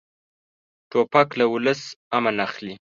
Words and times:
توپک 0.91 1.29
له 1.39 1.45
ولس 1.53 1.81
امن 2.17 2.35
اخلي. 2.47 2.75